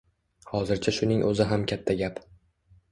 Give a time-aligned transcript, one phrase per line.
[0.51, 2.21] Hozircha shuning oʻzi ham katta gap.